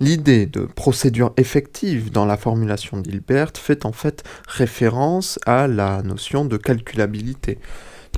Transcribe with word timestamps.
L'idée 0.00 0.46
de 0.46 0.62
procédure 0.62 1.34
effective 1.36 2.10
dans 2.10 2.24
la 2.24 2.38
formulation 2.38 2.96
d'Hilbert 2.96 3.52
fait 3.54 3.84
en 3.84 3.92
fait 3.92 4.24
référence 4.48 5.38
à 5.44 5.68
la 5.68 6.00
notion 6.02 6.46
de 6.46 6.56
calculabilité. 6.56 7.58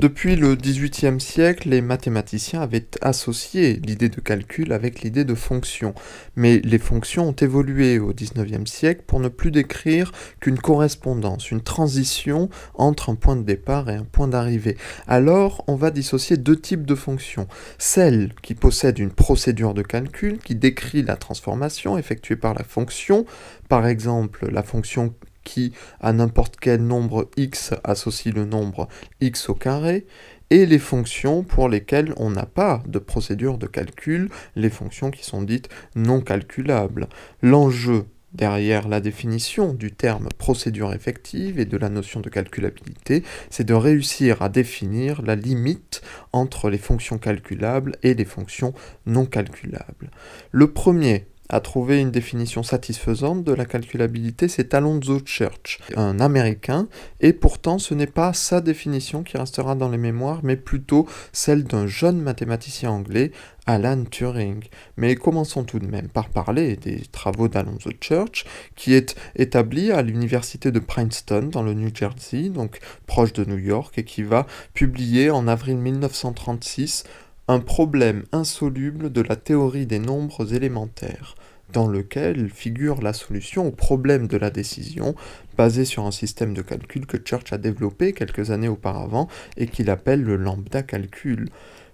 Depuis 0.00 0.34
le 0.34 0.56
XVIIIe 0.56 1.21
siècle, 1.21 1.68
les 1.68 1.80
mathématiciens 1.80 2.60
avaient 2.60 2.88
associé 3.02 3.74
l'idée 3.74 4.08
de 4.08 4.21
calcul 4.21 4.72
avec 4.72 5.03
l'idée 5.03 5.24
de 5.24 5.37
fonction, 5.37 5.94
mais 6.34 6.58
les 6.64 6.80
fonctions 6.80 7.28
ont 7.28 7.32
évolué 7.32 8.00
au 8.00 8.13
XIXe 8.13 8.68
siècle 8.68 9.03
pour 9.06 9.21
ne 9.21 9.28
plus 9.28 9.53
décrire 9.53 10.10
qu'une 10.40 10.58
correspondance, 10.58 11.53
une 11.53 11.60
transition 11.60 12.49
entre 12.74 13.10
un 13.10 13.14
point 13.14 13.36
de 13.36 13.42
départ 13.42 13.90
et 13.90 13.94
un 13.94 14.04
point 14.04 14.26
d'arrivée. 14.26 14.76
Alors, 15.06 15.63
on 15.68 15.76
va 15.76 15.92
dissocier 15.92 16.36
deux 16.36 16.59
types 16.59 16.86
de 16.86 16.96
fonctions. 16.96 17.46
Celle 17.78 18.34
qui 18.42 18.54
possède 18.54 18.98
une 18.98 19.12
procédure 19.12 19.72
de 19.72 19.82
calcul 19.82 20.38
qui 20.38 20.56
décrit 20.56 21.02
la 21.02 21.14
transformation 21.14 21.96
effectuée 21.96 22.36
par 22.36 22.54
la 22.54 22.64
fonction, 22.64 23.24
par 23.68 23.86
exemple 23.86 24.50
la 24.50 24.64
fonction 24.64 25.14
qui, 25.45 25.73
à 26.01 26.12
n'importe 26.12 26.56
quel 26.60 26.82
nombre 26.82 27.30
x, 27.37 27.74
associe 27.84 28.34
le 28.34 28.45
nombre 28.45 28.88
x 29.20 29.48
au 29.48 29.55
carré, 29.55 30.06
et 30.50 30.66
les 30.66 30.78
fonctions 30.78 31.45
pour 31.45 31.69
lesquelles 31.69 32.12
on 32.19 32.28
n'a 32.28 32.45
pas 32.45 32.83
de 32.87 32.98
procédure 32.98 33.56
de 33.56 33.66
calcul, 33.66 34.28
les 34.55 34.69
fonctions 34.69 35.10
qui 35.10 35.24
sont 35.24 35.41
dites 35.41 35.70
non 35.97 36.20
calculables. 36.20 37.09
L'enjeu 37.41 38.05
derrière 38.34 38.88
la 38.88 39.00
définition 39.00 39.74
du 39.74 39.92
terme 39.92 40.28
procédure 40.38 40.92
effective 40.92 41.59
et 41.59 41.64
de 41.64 41.77
la 41.77 41.88
notion 41.88 42.20
de 42.20 42.28
calculabilité, 42.28 43.22
c'est 43.50 43.64
de 43.64 43.74
réussir 43.74 44.42
à 44.42 44.48
définir 44.48 45.22
la 45.22 45.36
limite 45.36 46.02
entre 46.33 46.70
les 46.70 46.78
fonctions 46.78 47.19
calculables 47.19 47.97
et 48.02 48.14
les 48.14 48.24
fonctions 48.24 48.74
non 49.06 49.27
calculables. 49.27 50.11
Le 50.50 50.70
premier 50.70 51.27
a 51.48 51.60
trouvé 51.60 52.01
une 52.01 52.10
définition 52.10 52.62
satisfaisante 52.62 53.45
de 53.45 53.52
la 53.52 53.64
calculabilité, 53.64 54.48
c'est 54.48 54.74
Alonzo 54.74 55.20
Church, 55.25 55.80
un 55.97 56.19
Américain, 56.20 56.89
et 57.20 57.33
pourtant 57.33 57.78
ce 57.78 57.94
n'est 57.94 58.06
pas 58.06 58.33
sa 58.33 58.61
définition 58.61 59.22
qui 59.22 59.36
restera 59.36 59.75
dans 59.75 59.91
les 59.91 59.98
mémoires, 59.98 60.41
mais 60.42 60.56
plutôt 60.56 61.06
celle 61.33 61.64
d'un 61.64 61.86
jeune 61.86 62.20
mathématicien 62.20 62.91
anglais, 62.91 63.33
Alan 63.66 64.05
Turing. 64.05 64.64
Mais 64.97 65.14
commençons 65.14 65.64
tout 65.64 65.78
de 65.78 65.86
même 65.86 66.08
par 66.08 66.31
parler 66.31 66.77
des 66.77 67.03
travaux 67.12 67.48
d'Alonzo 67.48 67.91
Church, 68.00 68.44
qui 68.75 68.94
est 68.94 69.14
établi 69.36 69.92
à 69.92 70.03
l'université 70.03 70.72
de 70.72 70.78
Princeton 70.78 71.48
dans 71.53 71.62
le 71.62 71.75
New 71.75 71.91
Jersey, 71.94 72.48
donc 72.48 72.78
proche 73.06 73.33
de 73.33 73.44
New 73.44 73.59
York, 73.59 73.98
et 73.98 74.05
qui 74.05 74.22
va 74.22 74.47
publier 74.75 75.31
en 75.31 75.47
avril 75.47 75.77
1936 75.77 77.05
un 77.53 77.61
problème 77.61 78.25
insoluble 78.33 79.12
de 79.12 79.20
la 79.20 79.36
théorie 79.36 79.84
des 79.84 79.98
nombres 79.98 80.55
élémentaires 80.55 81.34
dans 81.70 81.86
lequel 81.86 82.48
figure 82.48 83.03
la 83.03 83.12
solution 83.12 83.67
au 83.67 83.70
problème 83.70 84.27
de 84.27 84.39
la 84.39 84.50
décision, 84.50 85.14
basé 85.56 85.84
sur 85.84 86.05
un 86.05 86.11
système 86.11 86.55
de 86.55 86.62
calcul 86.62 87.06
que 87.06 87.19
Church 87.22 87.53
a 87.53 87.59
développé 87.59 88.14
quelques 88.14 88.50
années 88.50 88.69
auparavant 88.69 89.28
et 89.56 89.67
qu'il 89.67 89.91
appelle 89.91 90.22
le 90.22 90.36
lambda 90.36 90.83
calcul. 90.83 91.48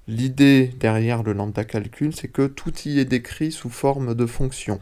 L'idée 0.06 0.70
derrière 0.78 1.23
le 1.23 1.33
lambda 1.33 1.65
calcul, 1.65 2.15
c'est 2.15 2.28
que 2.28 2.47
tout 2.47 2.72
y 2.84 3.00
est 3.00 3.05
décrit 3.05 3.53
sous 3.53 3.70
forme 3.70 4.15
de 4.15 4.27
fonction. 4.27 4.81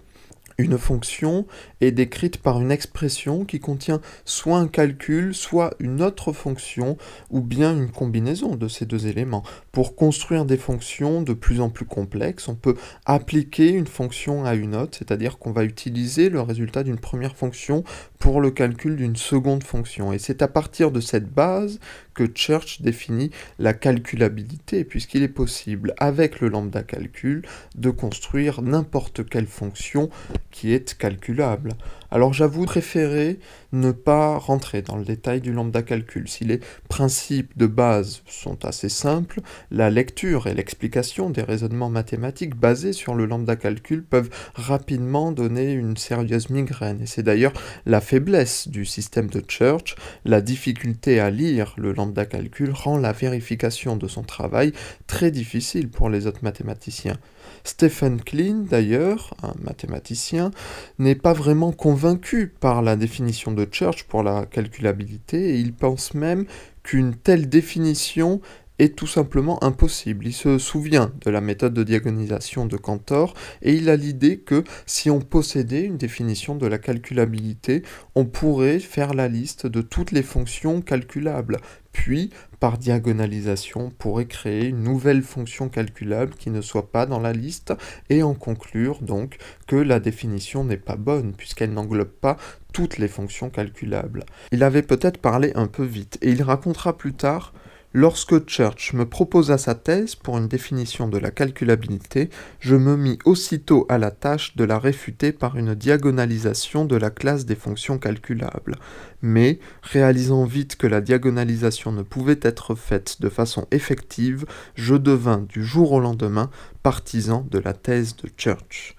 Une 0.59 0.79
fonction 0.79 1.47
est 1.83 1.91
décrite 1.91 2.39
par 2.39 2.63
une 2.63 2.71
expression 2.71 3.45
qui 3.45 3.61
contient 3.61 4.01
soit 4.25 4.57
un 4.57 4.69
calcul, 4.69 5.35
soit 5.35 5.75
une 5.81 6.01
autre 6.01 6.33
fonction, 6.33 6.97
ou 7.31 7.43
bien 7.43 7.77
une 7.77 7.91
combinaison 7.91 8.57
de 8.57 8.67
ces 8.67 8.87
deux 8.87 9.07
éléments. 9.07 9.43
Pour 9.77 9.95
construire 9.95 10.47
des 10.47 10.57
fonctions 10.57 11.21
de 11.21 11.35
plus 11.35 11.61
en 11.61 11.69
plus 11.69 11.85
complexes, 11.85 12.49
on 12.49 12.55
peut 12.55 12.77
appliquer 13.05 13.69
une 13.69 13.87
fonction 13.87 14.47
à 14.47 14.55
une 14.55 14.75
autre, 14.75 14.97
c'est-à-dire 14.97 15.37
qu'on 15.37 15.53
va 15.53 15.65
utiliser 15.65 16.31
le 16.31 16.41
résultat 16.41 16.83
d'une 16.83 16.97
première 16.97 17.37
fonction 17.37 17.85
pour 18.19 18.41
le 18.41 18.51
calcul 18.51 18.97
d'une 18.97 19.17
seconde 19.17 19.63
fonction. 19.63 20.15
Et 20.15 20.19
c'est 20.19 20.41
à 20.41 20.49
partir 20.49 20.91
de 20.91 21.01
cette 21.01 21.31
base 21.31 21.79
que 22.15 22.25
Church 22.34 22.81
définit 22.81 23.31
la 23.59 23.75
calculabilité, 23.75 24.83
puisqu'il 24.84 25.23
est 25.23 25.28
possible, 25.28 25.95
avec 25.99 26.41
le 26.41 26.49
lambda 26.49 26.83
calcul, 26.83 27.43
de 27.75 27.91
construire 27.91 28.62
n'importe 28.62 29.29
quelle 29.29 29.47
fonction 29.47 30.09
qui 30.50 30.73
est 30.73 30.97
calculable. 30.97 31.75
Alors 32.11 32.33
j'avoue 32.33 32.65
préférer 32.65 33.39
ne 33.73 33.93
pas 33.93 34.39
rentrer 34.39 34.81
dans 34.81 34.97
le 34.97 35.05
détail 35.05 35.43
du 35.43 35.53
lambda 35.53 35.83
calcul. 35.83 36.29
Si 36.29 36.45
les 36.45 36.61
principes 36.89 37.56
de 37.59 37.67
base 37.67 38.23
sont 38.27 38.65
assez 38.65 38.89
simples, 38.89 39.41
la 39.71 39.91
lecture 39.91 40.47
et 40.47 40.54
l'explication 40.54 41.31
des 41.31 41.43
raisonnements 41.43 41.91
mathématiques 41.91 42.56
basés 42.56 42.93
sur 42.93 43.15
le 43.15 43.27
lambda 43.27 43.56
calcul 43.56 44.03
peuvent 44.03 44.31
rapidement 44.54 45.32
donner 45.32 45.72
une 45.72 45.97
sérieuse 45.97 46.50
migraine. 46.50 47.03
Et 47.03 47.06
c'est 47.06 47.22
d'ailleurs 47.22 47.53
la 47.84 48.00
faiblesse 48.00 48.69
du 48.69 48.84
système 48.84 49.28
de 49.28 49.43
Church, 49.47 49.97
la 50.25 50.41
difficulté 50.41 51.21
à 51.21 51.31
lire 51.31 51.75
le 51.76 51.93
lambda 51.93 52.26
calcul 52.26 52.71
rend 52.71 52.99
la 52.99 53.12
vérification 53.12 53.97
de 53.97 54.09
son 54.09 54.22
travail 54.22 54.72
très 55.06 55.31
difficile 55.31 55.88
pour 55.88 56.10
les 56.10 56.26
autres 56.26 56.43
mathématiciens. 56.43 57.19
Stephen 57.65 58.21
Klein, 58.21 58.65
d'ailleurs, 58.69 59.34
un 59.43 59.55
mathématicien, 59.62 60.50
n'est 60.99 61.15
pas 61.15 61.32
vraiment 61.32 61.72
convaincu 61.72 62.49
par 62.49 62.82
la 62.82 62.97
définition 62.97 63.53
de 63.53 63.66
Church 63.71 64.05
pour 64.05 64.22
la 64.22 64.47
calculabilité 64.47 65.50
et 65.50 65.59
il 65.59 65.72
pense 65.72 66.15
même 66.15 66.47
qu'une 66.82 67.15
telle 67.15 67.49
définition 67.49 68.41
est 68.78 68.97
tout 68.97 69.06
simplement 69.06 69.62
impossible. 69.64 70.26
Il 70.26 70.32
se 70.32 70.59
souvient 70.59 71.12
de 71.25 71.31
la 71.31 71.41
méthode 71.41 71.75
de 71.75 71.82
diagonalisation 71.82 72.66
de 72.66 72.76
Cantor 72.76 73.34
et 73.62 73.75
il 73.75 73.88
a 73.88 73.97
l'idée 73.97 74.38
que 74.38 74.64
si 74.84 75.10
on 75.10 75.20
possédait 75.20 75.84
une 75.84 75.97
définition 75.97 76.56
de 76.56 76.66
la 76.66 76.78
calculabilité, 76.78 77.82
on 78.14 78.25
pourrait 78.25 78.78
faire 78.78 79.14
la 79.14 79.28
liste 79.28 79.66
de 79.66 79.81
toutes 79.81 80.12
les 80.12 80.22
fonctions 80.22 80.81
calculables, 80.81 81.59
puis 81.92 82.31
par 82.60 82.78
diagonalisation 82.78 83.91
pourrait 83.98 84.26
créer 84.26 84.66
une 84.66 84.82
nouvelle 84.82 85.22
fonction 85.22 85.69
calculable 85.69 86.34
qui 86.34 86.50
ne 86.50 86.60
soit 86.60 86.91
pas 86.91 87.06
dans 87.06 87.20
la 87.20 87.32
liste 87.32 87.75
et 88.10 88.22
en 88.22 88.34
conclure 88.34 89.00
donc 89.00 89.37
que 89.66 89.76
la 89.76 90.00
définition 90.00 90.64
n'est 90.64 90.76
pas 90.76 90.97
bonne 90.97 91.32
puisqu'elle 91.32 91.72
n'englobe 91.72 92.08
pas 92.08 92.37
toutes 92.72 92.98
les 92.98 93.08
fonctions 93.08 93.48
calculables. 93.48 94.25
Il 94.53 94.62
avait 94.62 94.82
peut-être 94.82 95.19
parlé 95.19 95.53
un 95.54 95.66
peu 95.66 95.84
vite 95.84 96.19
et 96.20 96.31
il 96.31 96.43
racontera 96.43 96.97
plus 96.97 97.14
tard 97.14 97.54
Lorsque 97.99 98.47
Church 98.47 98.93
me 98.93 99.07
proposa 99.07 99.57
sa 99.57 99.75
thèse 99.75 100.17
pour 100.17 100.37
une 100.37 100.49
définition 100.49 101.09
de 101.09 101.17
la 101.17 101.31
calculabilité, 101.31 102.29
je 102.61 102.77
me 102.77 102.95
mis 102.95 103.19
aussitôt 103.25 103.87
à 103.89 103.97
la 103.97 104.11
tâche 104.11 104.55
de 104.55 104.65
la 104.65 104.79
réfuter 104.79 105.33
par 105.33 105.57
une 105.57 105.75
diagonalisation 105.75 106.85
de 106.85 106.95
la 106.95 107.09
classe 107.09 107.47
des 107.47 107.55
fonctions 107.55 107.97
calculables. 107.97 108.77
Mais, 109.23 109.61
réalisant 109.81 110.45
vite 110.45 110.77
que 110.77 110.87
la 110.87 111.01
diagonalisation 111.01 111.91
ne 111.91 112.03
pouvait 112.03 112.39
être 112.43 112.75
faite 112.75 113.23
de 113.23 113.31
façon 113.31 113.67
effective, 113.71 114.45
je 114.75 114.95
devins 114.95 115.47
du 115.49 115.65
jour 115.65 115.93
au 115.93 116.01
lendemain 116.01 116.51
partisan 116.83 117.47
de 117.51 117.59
la 117.59 117.73
thèse 117.73 118.15
de 118.17 118.29
Church. 118.37 118.95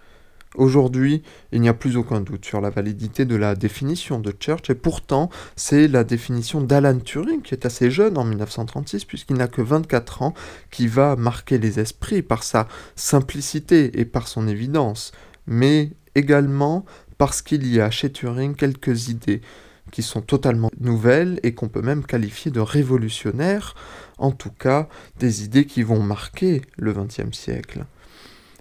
Aujourd'hui, 0.57 1.22
il 1.51 1.62
n'y 1.62 1.69
a 1.69 1.75
plus 1.75 1.97
aucun 1.97 2.19
doute 2.19 2.44
sur 2.44 2.62
la 2.62 2.72
validité 2.72 3.25
de 3.25 3.35
la 3.35 3.53
définition 3.53 4.19
de 4.19 4.34
Church, 4.38 4.69
et 4.72 4.75
pourtant, 4.75 5.29
c'est 5.56 5.88
la 5.88 6.03
définition 6.03 6.62
d'Alan 6.62 6.97
Turing, 6.97 7.44
qui 7.44 7.53
est 7.53 7.68
assez 7.68 7.91
jeune 7.91 8.18
en 8.18 8.23
1936, 8.23 9.06
puisqu'il 9.06 9.38
n'a 9.38 9.47
que 9.47 9.62
24 9.62 10.23
ans, 10.23 10.34
qui 10.72 10.88
va 10.88 11.16
marquer 11.16 11.59
les 11.59 11.79
esprits 11.79 12.23
par 12.23 12.41
sa 12.41 12.68
simplicité 12.95 14.00
et 14.00 14.06
par 14.06 14.28
son 14.28 14.47
évidence, 14.47 15.12
mais 15.45 15.91
également 16.16 16.85
parce 17.19 17.44
qu'il 17.44 17.72
y 17.72 17.79
a 17.79 17.91
chez 17.91 18.12
Turing 18.12 18.56
quelques 18.56 19.09
idées 19.09 19.41
qui 19.91 20.01
sont 20.01 20.22
totalement 20.22 20.72
nouvelles 20.79 21.39
et 21.44 21.53
qu'on 21.53 21.69
peut 21.69 21.81
même 21.81 22.03
qualifier 22.03 22.50
de 22.51 22.59
révolutionnaires, 22.59 23.75
en 24.18 24.31
tout 24.31 24.51
cas 24.51 24.89
des 25.19 25.44
idées 25.44 25.66
qui 25.66 25.84
vont 25.84 26.01
marquer 26.01 26.63
le 26.78 26.94
XXe 26.94 27.31
siècle. 27.31 27.85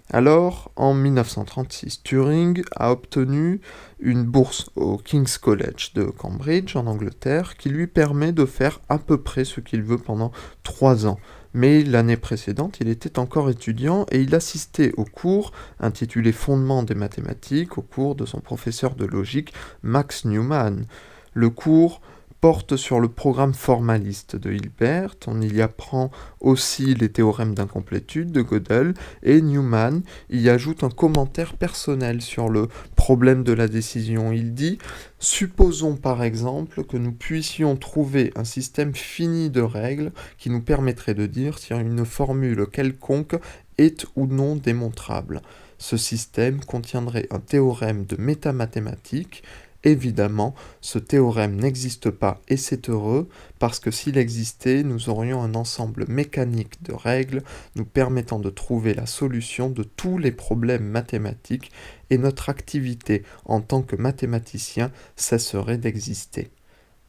Alors, 0.09 0.71
en 0.77 0.93
1936, 0.93 2.01
Turing 2.01 2.63
a 2.77 2.91
obtenu 2.91 3.59
une 3.99 4.23
bourse 4.23 4.69
au 4.77 4.97
King's 4.97 5.37
College 5.37 5.91
de 5.95 6.05
Cambridge, 6.05 6.77
en 6.77 6.87
Angleterre, 6.87 7.57
qui 7.57 7.67
lui 7.69 7.87
permet 7.87 8.31
de 8.31 8.45
faire 8.45 8.79
à 8.87 8.99
peu 8.99 9.17
près 9.17 9.43
ce 9.43 9.59
qu'il 9.59 9.83
veut 9.83 9.97
pendant 9.97 10.31
trois 10.63 11.07
ans. 11.07 11.19
Mais 11.53 11.83
l'année 11.83 12.15
précédente, 12.15 12.77
il 12.79 12.87
était 12.87 13.19
encore 13.19 13.49
étudiant 13.49 14.05
et 14.09 14.21
il 14.21 14.33
assistait 14.33 14.93
au 14.95 15.03
cours 15.03 15.51
intitulé 15.79 16.31
Fondements 16.31 16.83
des 16.83 16.95
mathématiques, 16.95 17.77
au 17.77 17.81
cours 17.81 18.15
de 18.15 18.25
son 18.25 18.39
professeur 18.39 18.95
de 18.95 19.05
logique 19.05 19.53
Max 19.83 20.23
Newman. 20.23 20.85
Le 21.33 21.49
cours 21.49 21.99
porte 22.39 22.75
sur 22.75 22.99
le 22.99 23.07
programme 23.07 23.53
formaliste 23.53 24.35
de 24.35 24.51
Hilbert, 24.51 25.15
on 25.25 25.41
y 25.41 25.61
apprend 25.61 26.11
aussi 26.39 26.93
les 26.93 27.09
théorèmes 27.09 27.55
d'incomplétude 27.55 28.31
de 28.31 28.41
Gödel, 28.41 28.93
et 29.23 29.41
Newman 29.41 30.01
y 30.29 30.49
ajoute 30.49 30.83
un 30.83 30.89
commentaire 30.89 31.55
personnel 31.55 32.21
sur 32.21 32.49
le 32.49 32.67
problème 32.95 33.43
de 33.43 33.53
la 33.53 33.67
décision. 33.67 34.31
Il 34.31 34.53
dit 34.53 34.77
Supposons 35.19 35.95
par 35.95 36.21
exemple 36.21 36.83
que 36.83 36.97
nous 36.97 37.11
puissions 37.11 37.75
trouver 37.75 38.31
un 38.35 38.43
système 38.43 38.93
fini 38.93 39.49
de 39.49 39.61
règles 39.61 40.11
qui 40.37 40.49
nous 40.49 40.61
permettrait 40.61 41.15
de 41.15 41.25
dire 41.25 41.57
si 41.57 41.73
une 41.73 42.05
formule 42.05 42.67
quelconque 42.67 43.35
est 43.77 44.05
ou 44.15 44.27
non 44.27 44.55
démontrable. 44.55 45.41
ce 45.79 45.95
système 45.95 46.59
contiendrait 46.65 47.27
un 47.29 47.39
théorème 47.39 48.05
de 48.05 48.15
métamathématiques 48.19 49.43
Évidemment, 49.87 50.53
ce 50.81 50.99
théorème 50.99 51.55
n'existe 51.55 52.09
pas 52.09 52.41
et 52.49 52.57
c'est 52.57 52.89
heureux 52.89 53.29
parce 53.57 53.79
que 53.79 53.89
s'il 53.89 54.17
existait, 54.17 54.83
nous 54.83 55.07
aurions 55.07 55.41
un 55.41 55.55
ensemble 55.55 56.03
mécanique 56.09 56.83
de 56.83 56.91
règles 56.91 57.41
nous 57.77 57.85
permettant 57.85 58.37
de 58.39 58.49
trouver 58.49 58.93
la 58.93 59.05
solution 59.05 59.69
de 59.69 59.83
tous 59.83 60.17
les 60.17 60.33
problèmes 60.33 60.83
mathématiques 60.83 61.71
et 62.09 62.17
notre 62.17 62.49
activité 62.49 63.23
en 63.45 63.61
tant 63.61 63.81
que 63.81 63.95
mathématicien 63.95 64.91
cesserait 65.15 65.77
d'exister. 65.77 66.49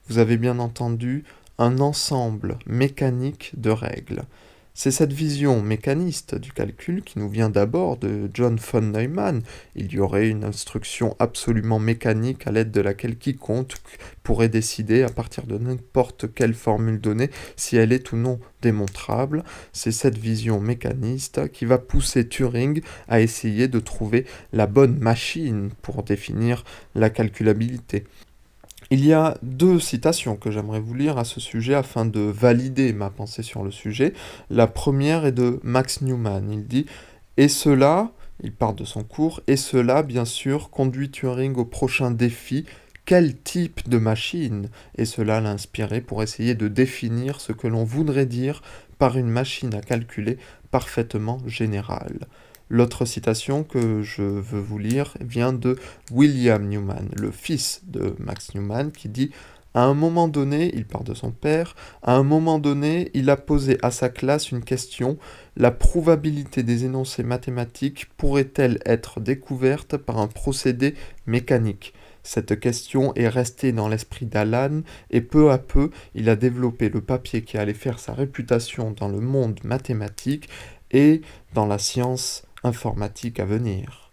Vous 0.06 0.18
avez 0.18 0.36
bien 0.36 0.60
entendu 0.60 1.24
un 1.58 1.80
ensemble 1.80 2.60
mécanique 2.64 3.50
de 3.56 3.70
règles. 3.70 4.22
C'est 4.80 4.92
cette 4.92 5.12
vision 5.12 5.60
mécaniste 5.60 6.36
du 6.36 6.52
calcul 6.52 7.02
qui 7.02 7.18
nous 7.18 7.28
vient 7.28 7.50
d'abord 7.50 7.96
de 7.96 8.30
John 8.32 8.60
von 8.60 8.80
Neumann. 8.80 9.42
Il 9.74 9.92
y 9.92 9.98
aurait 9.98 10.28
une 10.28 10.44
instruction 10.44 11.16
absolument 11.18 11.80
mécanique 11.80 12.46
à 12.46 12.52
l'aide 12.52 12.70
de 12.70 12.80
laquelle 12.80 13.18
quiconque 13.18 13.74
pourrait 14.22 14.48
décider 14.48 15.02
à 15.02 15.08
partir 15.08 15.48
de 15.48 15.58
n'importe 15.58 16.32
quelle 16.32 16.54
formule 16.54 17.00
donnée 17.00 17.30
si 17.56 17.76
elle 17.76 17.90
est 17.90 18.12
ou 18.12 18.16
non 18.16 18.38
démontrable. 18.62 19.42
C'est 19.72 19.90
cette 19.90 20.16
vision 20.16 20.60
mécaniste 20.60 21.50
qui 21.50 21.64
va 21.64 21.78
pousser 21.78 22.28
Turing 22.28 22.80
à 23.08 23.20
essayer 23.20 23.66
de 23.66 23.80
trouver 23.80 24.26
la 24.52 24.68
bonne 24.68 24.96
machine 25.00 25.70
pour 25.82 26.04
définir 26.04 26.62
la 26.94 27.10
calculabilité. 27.10 28.04
Il 28.90 29.04
y 29.04 29.12
a 29.12 29.36
deux 29.42 29.78
citations 29.78 30.36
que 30.36 30.50
j'aimerais 30.50 30.80
vous 30.80 30.94
lire 30.94 31.18
à 31.18 31.24
ce 31.24 31.40
sujet 31.40 31.74
afin 31.74 32.06
de 32.06 32.20
valider 32.20 32.94
ma 32.94 33.10
pensée 33.10 33.42
sur 33.42 33.62
le 33.62 33.70
sujet. 33.70 34.14
La 34.48 34.66
première 34.66 35.26
est 35.26 35.32
de 35.32 35.60
Max 35.62 36.00
Newman. 36.00 36.50
Il 36.50 36.66
dit 36.66 36.86
Et 37.36 37.48
cela, 37.48 38.12
il 38.42 38.50
part 38.50 38.72
de 38.72 38.86
son 38.86 39.04
cours, 39.04 39.42
et 39.46 39.58
cela, 39.58 40.02
bien 40.02 40.24
sûr, 40.24 40.70
conduit 40.70 41.10
Turing 41.10 41.54
au 41.56 41.66
prochain 41.66 42.10
défi. 42.10 42.64
Quel 43.04 43.36
type 43.36 43.86
de 43.90 43.98
machine? 43.98 44.70
Et 44.96 45.04
cela 45.04 45.42
l'a 45.42 45.50
inspiré 45.50 46.00
pour 46.00 46.22
essayer 46.22 46.54
de 46.54 46.68
définir 46.68 47.42
ce 47.42 47.52
que 47.52 47.66
l'on 47.66 47.84
voudrait 47.84 48.24
dire 48.24 48.62
par 48.98 49.18
une 49.18 49.28
machine 49.28 49.74
à 49.74 49.82
calculer 49.82 50.38
parfaitement 50.70 51.40
générale. 51.46 52.20
L'autre 52.70 53.04
citation 53.04 53.64
que 53.64 54.02
je 54.02 54.22
veux 54.22 54.60
vous 54.60 54.78
lire 54.78 55.14
vient 55.20 55.52
de 55.52 55.76
William 56.10 56.68
Newman, 56.68 57.08
le 57.16 57.30
fils 57.30 57.82
de 57.86 58.14
Max 58.18 58.54
Newman, 58.54 58.92
qui 58.92 59.08
dit 59.08 59.30
à 59.74 59.82
un 59.84 59.94
moment 59.94 60.28
donné, 60.28 60.70
il 60.74 60.86
part 60.86 61.04
de 61.04 61.14
son 61.14 61.30
père, 61.30 61.76
à 62.02 62.14
un 62.14 62.22
moment 62.22 62.58
donné, 62.58 63.10
il 63.14 63.30
a 63.30 63.36
posé 63.36 63.78
à 63.82 63.90
sa 63.90 64.08
classe 64.08 64.50
une 64.50 64.64
question, 64.64 65.18
la 65.56 65.70
probabilité 65.70 66.62
des 66.62 66.84
énoncés 66.84 67.22
mathématiques 67.22 68.08
pourrait-elle 68.16 68.80
être 68.84 69.20
découverte 69.20 69.96
par 69.96 70.18
un 70.18 70.26
procédé 70.26 70.94
mécanique? 71.26 71.94
Cette 72.22 72.58
question 72.60 73.14
est 73.14 73.28
restée 73.28 73.72
dans 73.72 73.88
l'esprit 73.88 74.26
d'Alan 74.26 74.82
et 75.10 75.20
peu 75.20 75.50
à 75.50 75.58
peu 75.58 75.90
il 76.14 76.28
a 76.28 76.36
développé 76.36 76.88
le 76.88 77.00
papier 77.00 77.42
qui 77.42 77.56
allait 77.56 77.72
faire 77.72 77.98
sa 77.98 78.12
réputation 78.12 78.90
dans 78.90 79.08
le 79.08 79.20
monde 79.20 79.60
mathématique 79.64 80.48
et 80.90 81.22
dans 81.54 81.66
la 81.66 81.78
science 81.78 82.42
informatique 82.64 83.40
à 83.40 83.44
venir. 83.44 84.10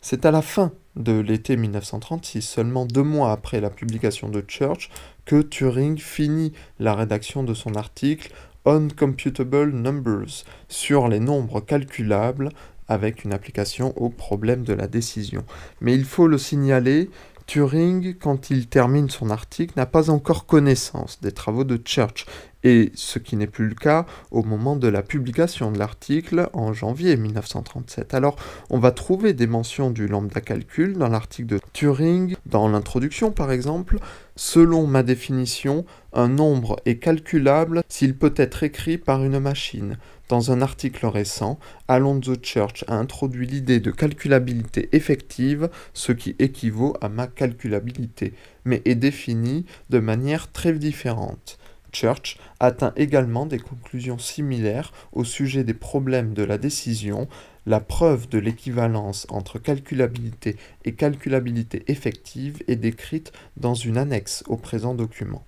C'est 0.00 0.26
à 0.26 0.30
la 0.30 0.42
fin 0.42 0.72
de 0.96 1.18
l'été 1.20 1.56
1936, 1.56 2.42
seulement 2.42 2.86
deux 2.86 3.02
mois 3.02 3.32
après 3.32 3.60
la 3.60 3.70
publication 3.70 4.28
de 4.28 4.44
Church, 4.46 4.90
que 5.24 5.40
Turing 5.42 5.98
finit 5.98 6.52
la 6.80 6.94
rédaction 6.94 7.44
de 7.44 7.54
son 7.54 7.76
article 7.76 8.32
On 8.64 8.88
Computable 8.88 9.72
Numbers 9.72 10.44
sur 10.68 11.08
les 11.08 11.20
nombres 11.20 11.60
calculables 11.60 12.50
avec 12.88 13.24
une 13.24 13.32
application 13.32 13.96
au 13.96 14.10
problème 14.10 14.64
de 14.64 14.74
la 14.74 14.88
décision. 14.88 15.44
Mais 15.80 15.94
il 15.94 16.04
faut 16.04 16.26
le 16.26 16.38
signaler, 16.38 17.08
Turing, 17.52 18.14
quand 18.14 18.48
il 18.48 18.66
termine 18.66 19.10
son 19.10 19.28
article, 19.28 19.74
n'a 19.76 19.84
pas 19.84 20.08
encore 20.08 20.46
connaissance 20.46 21.20
des 21.20 21.32
travaux 21.32 21.64
de 21.64 21.78
Church, 21.84 22.24
et 22.64 22.90
ce 22.94 23.18
qui 23.18 23.36
n'est 23.36 23.46
plus 23.46 23.68
le 23.68 23.74
cas 23.74 24.06
au 24.30 24.42
moment 24.42 24.74
de 24.74 24.88
la 24.88 25.02
publication 25.02 25.70
de 25.70 25.78
l'article 25.78 26.48
en 26.54 26.72
janvier 26.72 27.14
1937. 27.18 28.14
Alors, 28.14 28.36
on 28.70 28.78
va 28.78 28.90
trouver 28.90 29.34
des 29.34 29.46
mentions 29.46 29.90
du 29.90 30.06
lambda 30.06 30.40
calcul 30.40 30.94
dans 30.94 31.08
l'article 31.08 31.48
de 31.48 31.60
Turing, 31.74 32.36
dans 32.46 32.68
l'introduction 32.68 33.32
par 33.32 33.52
exemple. 33.52 33.98
Selon 34.34 34.86
ma 34.86 35.02
définition, 35.02 35.84
un 36.14 36.28
nombre 36.28 36.80
est 36.86 36.96
calculable 36.96 37.82
s'il 37.90 38.16
peut 38.16 38.32
être 38.34 38.62
écrit 38.62 38.96
par 38.96 39.22
une 39.24 39.38
machine. 39.38 39.98
Dans 40.32 40.50
un 40.50 40.62
article 40.62 41.04
récent, 41.04 41.58
Alonzo 41.88 42.36
Church 42.42 42.86
a 42.88 42.94
introduit 42.94 43.46
l'idée 43.46 43.80
de 43.80 43.90
calculabilité 43.90 44.88
effective, 44.92 45.68
ce 45.92 46.12
qui 46.12 46.34
équivaut 46.38 46.96
à 47.02 47.10
ma 47.10 47.26
calculabilité, 47.26 48.32
mais 48.64 48.80
est 48.86 48.94
défini 48.94 49.66
de 49.90 49.98
manière 49.98 50.50
très 50.50 50.72
différente. 50.72 51.58
Church 51.92 52.38
atteint 52.60 52.94
également 52.96 53.44
des 53.44 53.58
conclusions 53.58 54.16
similaires 54.16 54.94
au 55.12 55.22
sujet 55.22 55.64
des 55.64 55.74
problèmes 55.74 56.32
de 56.32 56.44
la 56.44 56.56
décision, 56.56 57.28
la 57.66 57.80
preuve 57.80 58.26
de 58.30 58.38
l'équivalence 58.38 59.26
entre 59.28 59.58
calculabilité 59.58 60.56
et 60.86 60.94
calculabilité 60.94 61.82
effective 61.88 62.62
est 62.68 62.76
décrite 62.76 63.32
dans 63.58 63.74
une 63.74 63.98
annexe 63.98 64.44
au 64.46 64.56
présent 64.56 64.94
document. 64.94 65.44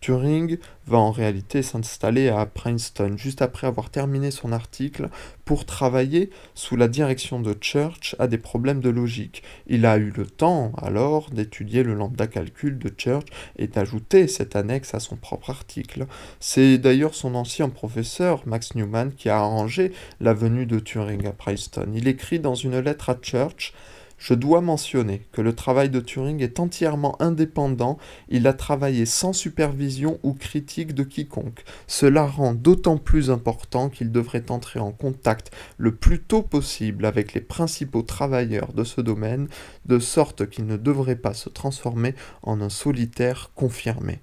Turing 0.00 0.58
va 0.86 0.98
en 0.98 1.10
réalité 1.10 1.62
s'installer 1.62 2.28
à 2.28 2.46
Princeton 2.46 3.16
juste 3.16 3.42
après 3.42 3.66
avoir 3.66 3.90
terminé 3.90 4.30
son 4.30 4.52
article 4.52 5.08
pour 5.44 5.66
travailler 5.66 6.30
sous 6.54 6.76
la 6.76 6.88
direction 6.88 7.40
de 7.40 7.54
Church 7.60 8.14
à 8.18 8.26
des 8.26 8.38
problèmes 8.38 8.80
de 8.80 8.90
logique. 8.90 9.42
Il 9.66 9.86
a 9.86 9.96
eu 9.98 10.10
le 10.10 10.26
temps 10.26 10.72
alors 10.78 11.30
d'étudier 11.30 11.82
le 11.82 11.94
lambda 11.94 12.26
calcul 12.26 12.78
de 12.78 12.92
Church 12.96 13.26
et 13.56 13.66
d'ajouter 13.66 14.28
cette 14.28 14.56
annexe 14.56 14.94
à 14.94 15.00
son 15.00 15.16
propre 15.16 15.50
article. 15.50 16.06
C'est 16.40 16.78
d'ailleurs 16.78 17.14
son 17.14 17.34
ancien 17.34 17.68
professeur, 17.68 18.42
Max 18.46 18.74
Newman, 18.74 19.12
qui 19.12 19.28
a 19.28 19.38
arrangé 19.38 19.92
la 20.20 20.32
venue 20.32 20.66
de 20.66 20.78
Turing 20.78 21.26
à 21.26 21.32
Princeton. 21.32 21.90
Il 21.94 22.08
écrit 22.08 22.38
dans 22.38 22.54
une 22.54 22.78
lettre 22.78 23.10
à 23.10 23.18
Church 23.20 23.72
je 24.18 24.34
dois 24.34 24.60
mentionner 24.60 25.22
que 25.32 25.40
le 25.40 25.54
travail 25.54 25.90
de 25.90 26.00
Turing 26.00 26.42
est 26.42 26.60
entièrement 26.60 27.20
indépendant, 27.22 27.98
il 28.28 28.46
a 28.46 28.52
travaillé 28.52 29.06
sans 29.06 29.32
supervision 29.32 30.18
ou 30.22 30.34
critique 30.34 30.94
de 30.94 31.04
quiconque. 31.04 31.64
Cela 31.86 32.26
rend 32.26 32.52
d'autant 32.52 32.98
plus 32.98 33.30
important 33.30 33.88
qu'il 33.88 34.10
devrait 34.10 34.50
entrer 34.50 34.80
en 34.80 34.90
contact 34.90 35.52
le 35.76 35.94
plus 35.94 36.20
tôt 36.20 36.42
possible 36.42 37.06
avec 37.06 37.32
les 37.32 37.40
principaux 37.40 38.02
travailleurs 38.02 38.72
de 38.72 38.84
ce 38.84 39.00
domaine, 39.00 39.48
de 39.86 39.98
sorte 39.98 40.50
qu'il 40.50 40.66
ne 40.66 40.76
devrait 40.76 41.16
pas 41.16 41.34
se 41.34 41.48
transformer 41.48 42.14
en 42.42 42.60
un 42.60 42.68
solitaire 42.68 43.50
confirmé. 43.54 44.18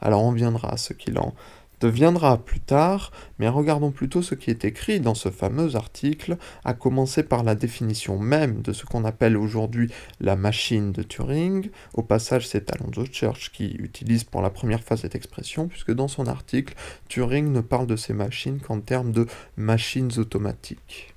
Alors 0.00 0.22
on 0.22 0.32
viendra 0.32 0.72
à 0.72 0.76
ce 0.76 0.92
qu'il 0.92 1.18
en 1.18 1.34
deviendra 1.80 2.38
plus 2.38 2.60
tard, 2.60 3.12
mais 3.38 3.48
regardons 3.48 3.90
plutôt 3.90 4.22
ce 4.22 4.34
qui 4.34 4.50
est 4.50 4.64
écrit 4.64 5.00
dans 5.00 5.14
ce 5.14 5.30
fameux 5.30 5.76
article, 5.76 6.36
à 6.64 6.74
commencer 6.74 7.22
par 7.22 7.42
la 7.42 7.54
définition 7.54 8.18
même 8.18 8.62
de 8.62 8.72
ce 8.72 8.84
qu'on 8.84 9.04
appelle 9.04 9.36
aujourd'hui 9.36 9.90
la 10.20 10.36
machine 10.36 10.92
de 10.92 11.02
Turing. 11.02 11.70
Au 11.94 12.02
passage, 12.02 12.46
c'est 12.48 12.72
Alonzo 12.72 13.04
Church 13.10 13.50
qui 13.52 13.76
utilise 13.78 14.24
pour 14.24 14.42
la 14.42 14.50
première 14.50 14.82
fois 14.82 14.96
cette 14.96 15.14
expression, 15.14 15.68
puisque 15.68 15.92
dans 15.92 16.08
son 16.08 16.26
article, 16.26 16.74
Turing 17.08 17.52
ne 17.52 17.60
parle 17.60 17.86
de 17.86 17.96
ces 17.96 18.12
machines 18.12 18.60
qu'en 18.60 18.80
termes 18.80 19.12
de 19.12 19.26
machines 19.56 20.10
automatiques. 20.18 21.15